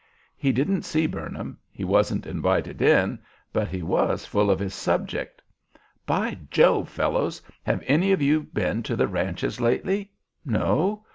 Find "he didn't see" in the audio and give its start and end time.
0.35-1.05